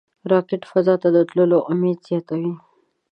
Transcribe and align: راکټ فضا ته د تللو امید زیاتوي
راکټ 0.31 0.61
فضا 0.71 0.95
ته 1.01 1.07
د 1.15 1.17
تللو 1.29 1.59
امید 1.71 1.97
زیاتوي 2.07 2.53